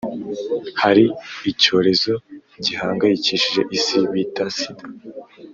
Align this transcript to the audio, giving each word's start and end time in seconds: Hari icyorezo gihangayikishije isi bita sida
Hari 0.81 1.05
icyorezo 1.51 2.11
gihangayikishije 2.65 3.61
isi 3.77 3.99
bita 4.11 4.45
sida 4.57 4.83